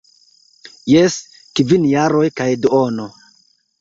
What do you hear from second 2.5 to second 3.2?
duono.